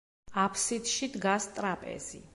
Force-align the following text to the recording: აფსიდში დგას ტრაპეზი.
აფსიდში 0.43 1.11
დგას 1.17 1.47
ტრაპეზი. 1.59 2.27